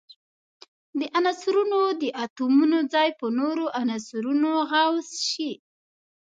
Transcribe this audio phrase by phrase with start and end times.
[0.99, 5.51] د عنصرونو د اتومونو ځای په نورو عنصرونو عوض شي.